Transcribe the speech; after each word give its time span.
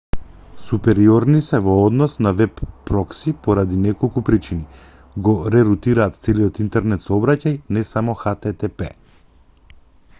супериорни 0.67 1.39
се 1.47 1.57
во 1.65 1.73
однос 1.81 2.13
на 2.27 2.31
веб 2.39 2.61
прокси 2.87 3.33
поради 3.47 3.77
неколку 3.83 4.23
причини 4.29 4.79
го 5.27 5.35
ре-рутираат 5.55 6.17
целиот 6.27 6.57
интернет 6.65 7.03
сообраќај 7.09 7.59
не 7.77 7.83
само 7.91 8.17
http 8.23 8.89